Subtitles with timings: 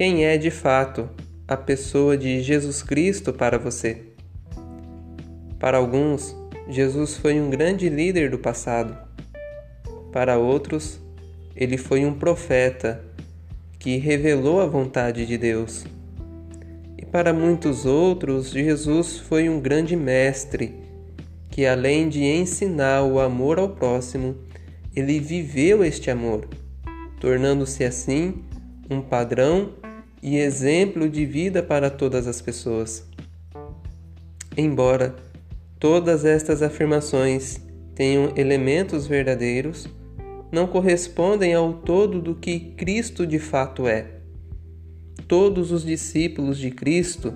[0.00, 1.10] quem é de fato
[1.46, 3.98] a pessoa de Jesus Cristo para você.
[5.58, 6.34] Para alguns,
[6.70, 8.96] Jesus foi um grande líder do passado.
[10.10, 10.98] Para outros,
[11.54, 13.04] ele foi um profeta
[13.78, 15.84] que revelou a vontade de Deus.
[16.96, 20.76] E para muitos outros, Jesus foi um grande mestre
[21.50, 24.34] que, além de ensinar o amor ao próximo,
[24.96, 26.48] ele viveu este amor,
[27.20, 28.42] tornando-se assim
[28.88, 29.78] um padrão
[30.22, 33.06] e exemplo de vida para todas as pessoas.
[34.56, 35.14] Embora
[35.78, 37.60] todas estas afirmações
[37.94, 39.88] tenham elementos verdadeiros,
[40.52, 44.06] não correspondem ao todo do que Cristo de fato é.
[45.28, 47.32] Todos os discípulos de Cristo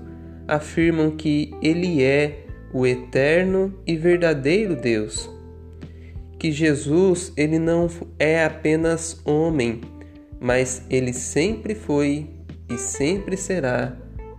[0.48, 2.45] afirmam que Ele é
[2.75, 5.30] o eterno e verdadeiro Deus.
[6.39, 9.80] Que Jesus, ele não é apenas homem,
[10.41, 12.28] mas ele sempre foi
[12.69, 13.97] e sempre será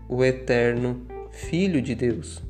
[0.10, 2.42] o eterno Filho de Deus.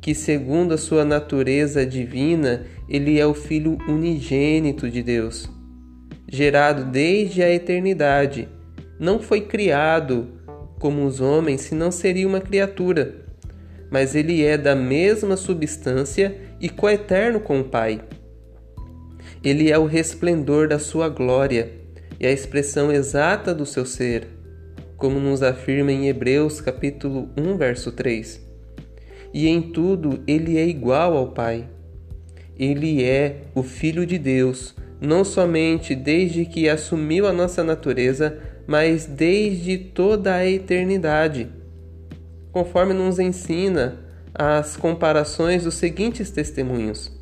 [0.00, 5.50] Que, segundo a sua natureza divina, ele é o Filho unigênito de Deus,
[6.28, 8.48] gerado desde a eternidade.
[8.98, 10.28] Não foi criado
[10.78, 13.26] como os homens, senão seria uma criatura.
[13.90, 18.00] Mas ele é da mesma substância e coeterno com o Pai.
[19.42, 21.85] Ele é o resplendor da sua glória
[22.18, 24.26] e a expressão exata do seu ser,
[24.96, 28.40] como nos afirma em Hebreus capítulo 1, verso 3.
[29.32, 31.68] E em tudo ele é igual ao Pai.
[32.58, 39.04] Ele é o Filho de Deus, não somente desde que assumiu a nossa natureza, mas
[39.04, 41.48] desde toda a eternidade.
[42.50, 43.98] Conforme nos ensina
[44.34, 47.12] as comparações dos seguintes testemunhos.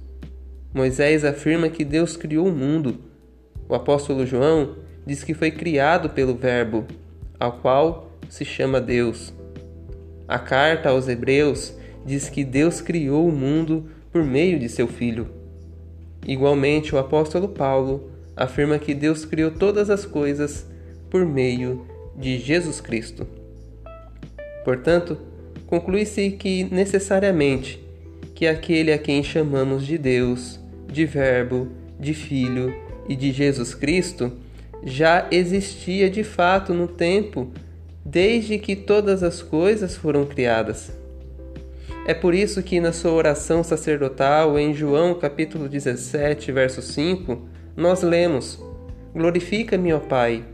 [0.73, 2.99] Moisés afirma que Deus criou o mundo.
[3.69, 4.77] O apóstolo João
[5.07, 6.85] diz que foi criado pelo Verbo,
[7.39, 9.35] ao qual se chama Deus.
[10.27, 11.75] A carta aos Hebreus
[12.05, 15.29] diz que Deus criou o mundo por meio de seu Filho.
[16.27, 20.67] Igualmente, o apóstolo Paulo afirma que Deus criou todas as coisas
[21.11, 21.87] por meio
[22.17, 23.27] de Jesus Cristo.
[24.65, 25.19] Portanto,
[25.67, 27.85] conclui-se que necessariamente
[28.35, 30.59] que aquele a quem chamamos de Deus,
[30.91, 31.69] de Verbo,
[32.01, 32.75] de Filho
[33.09, 34.33] e de Jesus Cristo
[34.85, 37.51] já existia de fato no tempo
[38.05, 40.93] desde que todas as coisas foram criadas.
[42.07, 48.03] É por isso que na sua oração sacerdotal em João capítulo 17, verso 5, nós
[48.03, 48.63] lemos:
[49.15, 50.45] Glorifica-me, ó Pai,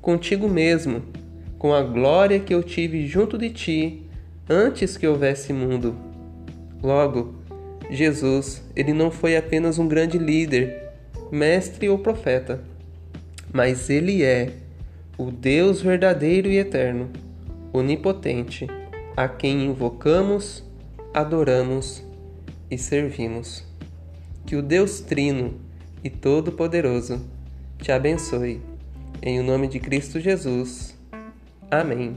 [0.00, 1.02] contigo mesmo,
[1.58, 4.06] com a glória que eu tive junto de ti
[4.48, 5.94] antes que houvesse mundo.
[6.82, 7.34] Logo,
[7.90, 10.92] Jesus, ele não foi apenas um grande líder,
[11.30, 12.75] mestre ou profeta
[13.52, 14.52] mas Ele é
[15.18, 17.10] o Deus verdadeiro e eterno,
[17.72, 18.66] onipotente,
[19.16, 20.62] a quem invocamos,
[21.14, 22.04] adoramos
[22.70, 23.64] e servimos.
[24.44, 25.54] Que o Deus Trino
[26.04, 27.20] e Todo-Poderoso
[27.78, 28.60] te abençoe.
[29.22, 30.96] Em o nome de Cristo Jesus.
[31.70, 32.14] Amém.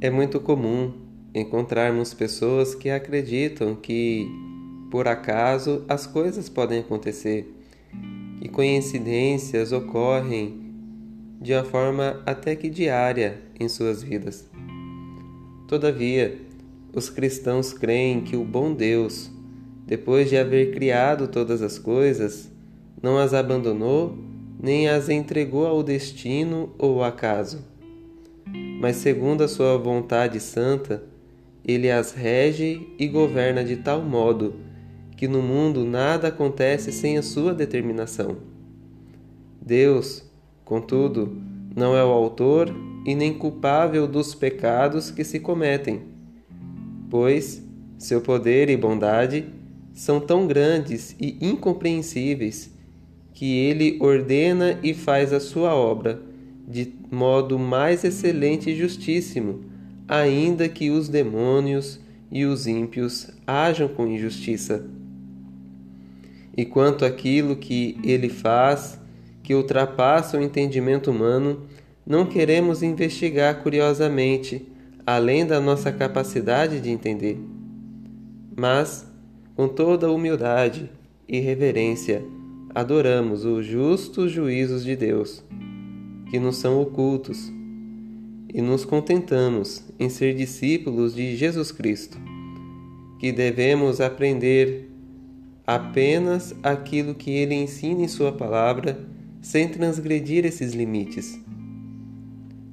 [0.00, 1.05] É muito comum
[1.38, 4.26] encontrarmos pessoas que acreditam que,
[4.90, 7.54] por acaso, as coisas podem acontecer,
[8.40, 10.64] que coincidências ocorrem
[11.40, 14.48] de uma forma até que diária em suas vidas.
[15.68, 16.38] Todavia,
[16.94, 19.30] os cristãos creem que o bom Deus,
[19.86, 22.50] depois de haver criado todas as coisas,
[23.02, 24.16] não as abandonou
[24.58, 27.62] nem as entregou ao destino ou acaso.
[28.80, 31.02] Mas, segundo a sua vontade santa,
[31.66, 34.54] ele as rege e governa de tal modo
[35.16, 38.36] que no mundo nada acontece sem a sua determinação.
[39.60, 40.22] Deus,
[40.64, 41.36] contudo,
[41.74, 42.72] não é o autor
[43.04, 46.02] e nem culpável dos pecados que se cometem,
[47.10, 47.62] pois
[47.98, 49.46] seu poder e bondade
[49.92, 52.70] são tão grandes e incompreensíveis
[53.32, 56.22] que ele ordena e faz a sua obra
[56.68, 59.75] de modo mais excelente e justíssimo
[60.08, 62.00] ainda que os demônios
[62.30, 64.84] e os ímpios hajam com injustiça.
[66.56, 68.98] E quanto àquilo que ele faz,
[69.42, 71.62] que ultrapassa o entendimento humano,
[72.04, 74.66] não queremos investigar curiosamente,
[75.04, 77.38] além da nossa capacidade de entender.
[78.56, 79.06] Mas,
[79.54, 80.90] com toda humildade
[81.28, 82.24] e reverência,
[82.74, 85.44] adoramos os justos juízos de Deus,
[86.30, 87.52] que nos são ocultos
[88.52, 92.18] e nos contentamos em ser discípulos de Jesus Cristo,
[93.18, 94.90] que devemos aprender
[95.66, 98.98] apenas aquilo que ele ensina em Sua palavra,
[99.40, 101.40] sem transgredir esses limites.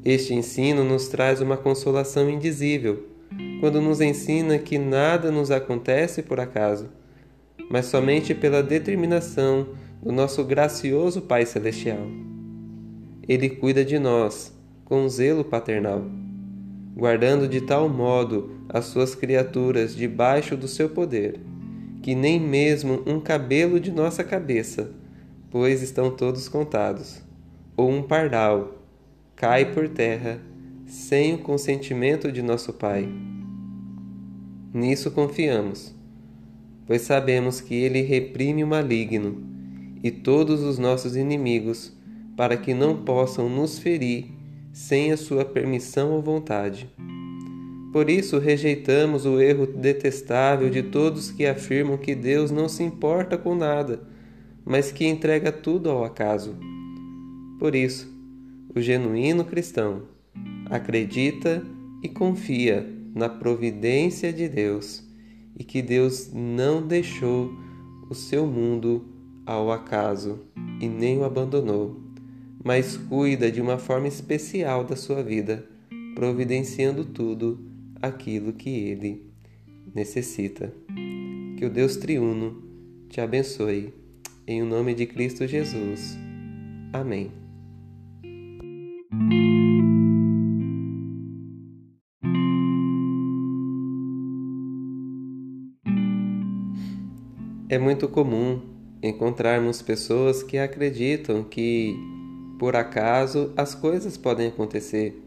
[0.06, 3.08] Este ensino nos traz uma consolação indizível,
[3.60, 6.90] quando nos ensina que nada nos acontece por acaso,
[7.70, 9.70] mas somente pela determinação
[10.02, 12.06] do nosso gracioso Pai Celestial.
[13.28, 14.54] Ele cuida de nós
[14.84, 16.04] com zelo paternal,
[16.96, 21.40] guardando de tal modo as suas criaturas debaixo do seu poder,
[22.02, 24.92] que nem mesmo um cabelo de nossa cabeça,
[25.50, 27.22] pois estão todos contados,
[27.76, 28.84] ou um pardal,
[29.36, 30.40] cai por terra
[30.86, 33.08] sem o consentimento de nosso Pai.
[34.74, 35.96] Nisso confiamos,
[36.86, 39.44] pois sabemos que Ele reprime o maligno
[40.04, 41.94] e todos os nossos inimigos
[42.36, 44.33] para que não possam nos ferir
[44.74, 46.90] sem a sua permissão ou vontade.
[47.94, 53.38] Por isso rejeitamos o erro detestável de todos que afirmam que Deus não se importa
[53.38, 54.02] com nada,
[54.66, 56.58] mas que entrega tudo ao acaso.
[57.60, 58.12] Por isso,
[58.76, 60.02] o genuíno cristão
[60.72, 61.64] acredita
[62.02, 62.84] e confia
[63.14, 65.08] na providência de Deus
[65.56, 67.54] e que Deus não deixou
[68.10, 69.06] o seu mundo
[69.46, 70.40] ao acaso
[70.82, 72.03] e nem o abandonou
[72.64, 75.66] mas cuida de uma forma especial da sua vida,
[76.16, 77.60] providenciando tudo
[78.02, 79.34] aquilo que ele
[79.94, 80.74] necessita.
[81.58, 82.64] Que o Deus triuno
[83.10, 83.94] te abençoe.
[84.46, 86.18] Em o nome de Cristo Jesus.
[86.92, 87.32] Amém.
[97.70, 98.62] É muito comum
[99.02, 102.13] encontrarmos pessoas que acreditam que
[102.64, 105.22] por acaso as coisas podem acontecer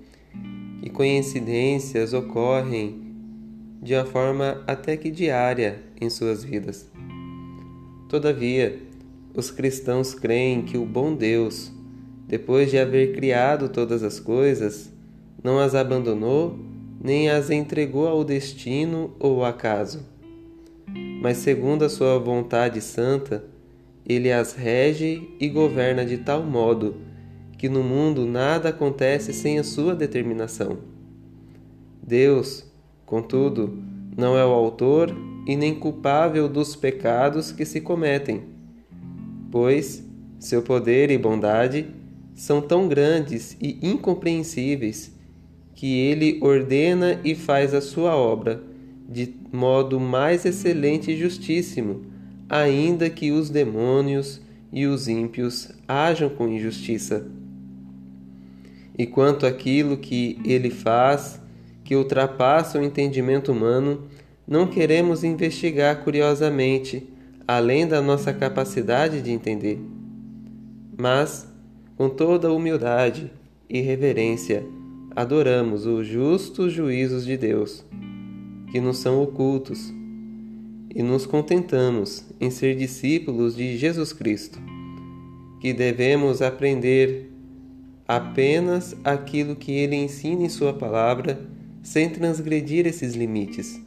[0.83, 3.13] e coincidências ocorrem
[3.83, 6.91] de uma forma até que diária em suas vidas.
[8.09, 8.81] Todavia,
[9.35, 11.71] os cristãos creem que o bom Deus,
[12.27, 14.91] depois de haver criado todas as coisas,
[15.45, 16.59] não as abandonou
[16.99, 20.01] nem as entregou ao destino ou acaso.
[21.21, 23.45] Mas, segundo a sua vontade santa,
[24.09, 27.05] ele as rege e governa de tal modo
[27.59, 30.79] que no mundo nada acontece sem a sua determinação.
[32.03, 32.65] Deus,
[33.05, 33.83] contudo,
[34.17, 35.15] não é o autor
[35.47, 38.43] e nem culpável dos pecados que se cometem,
[39.51, 40.05] pois
[40.39, 41.87] seu poder e bondade
[42.35, 45.15] são tão grandes e incompreensíveis
[45.75, 48.63] que ele ordena e faz a sua obra
[49.09, 52.07] de modo mais excelente e justíssimo,
[52.49, 54.41] ainda que os demônios
[54.73, 57.27] e os ímpios hajam com injustiça
[58.99, 61.41] e quanto àquilo que ele faz,
[61.85, 64.05] que ultrapassa o entendimento humano,
[64.47, 67.07] não queremos investigar curiosamente,
[67.47, 69.79] além da nossa capacidade de entender.
[70.97, 71.47] Mas,
[71.97, 73.31] com toda humildade
[73.69, 74.65] e reverência,
[75.15, 77.85] adoramos os justos juízos de Deus,
[78.71, 79.93] que nos são ocultos,
[80.95, 84.59] e nos contentamos em ser discípulos de Jesus Cristo,
[85.61, 87.26] que devemos aprender
[88.07, 91.41] apenas aquilo que ele ensina em Sua palavra,
[91.83, 93.81] sem transgredir esses limites.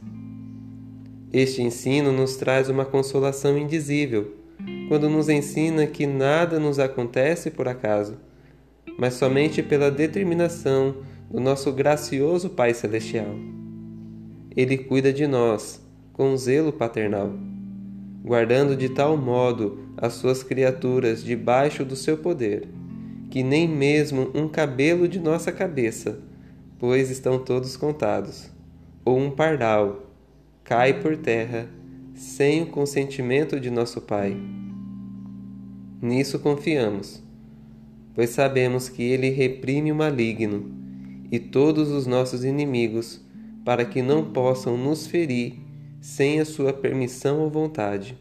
[1.32, 4.34] Este ensino nos traz uma consolação indizível,
[4.88, 8.18] quando nos ensina que nada nos acontece por acaso,
[8.98, 10.96] mas somente pela determinação
[11.30, 13.34] do nosso gracioso Pai Celestial.
[14.54, 15.80] Ele cuida de nós
[16.12, 17.32] com zelo paternal,
[18.22, 22.68] guardando de tal modo as suas criaturas debaixo do seu poder
[23.30, 26.18] que nem mesmo um cabelo de nossa cabeça,
[26.78, 28.50] pois estão todos contados,
[29.04, 30.10] ou um pardal,
[30.64, 31.68] cai por terra
[32.14, 34.36] sem o consentimento de nosso Pai.
[36.02, 37.22] Nisso confiamos,
[38.14, 40.70] pois sabemos que Ele reprime o maligno
[41.30, 43.24] e todos os nossos inimigos,
[43.64, 45.54] para que não possam nos ferir
[46.00, 48.18] sem a sua permissão ou vontade.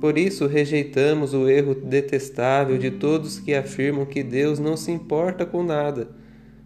[0.00, 5.44] Por isso rejeitamos o erro detestável de todos que afirmam que Deus não se importa
[5.44, 6.10] com nada,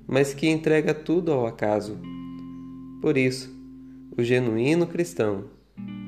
[0.07, 1.99] mas que entrega tudo ao acaso.
[3.03, 3.53] Por isso,
[4.17, 5.47] o genuíno cristão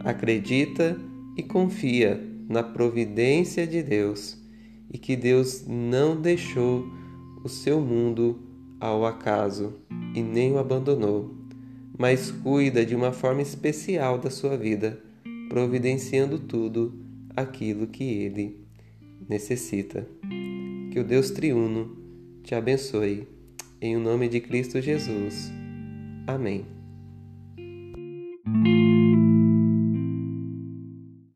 [0.04, 0.96] acredita
[1.36, 4.38] e confia na providência de Deus
[4.92, 6.86] e que Deus não deixou
[7.42, 8.38] o seu mundo
[8.78, 9.74] ao acaso
[10.14, 11.34] e nem o abandonou,
[11.98, 15.02] mas cuida de uma forma especial da sua vida,
[15.48, 17.05] providenciando tudo
[17.36, 18.66] aquilo que ele
[19.28, 20.06] necessita.
[20.90, 21.96] Que o Deus triuno
[22.42, 23.28] te abençoe.
[23.80, 25.52] Em o nome de Cristo Jesus.
[26.26, 26.75] Amém.